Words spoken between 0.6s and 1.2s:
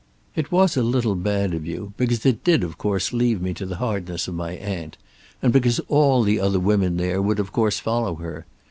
a little